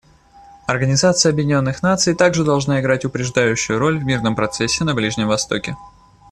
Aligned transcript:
Организация 0.65 1.29
Объединенных 1.31 1.83
Наций 1.83 2.15
также 2.15 2.43
должна 2.43 2.81
играть 2.81 3.05
упреждающую 3.05 3.77
роль 3.77 3.99
в 3.99 4.03
мирном 4.03 4.35
процессе 4.35 4.83
на 4.83 4.95
Ближнем 4.95 5.27
Востоке. 5.27 5.75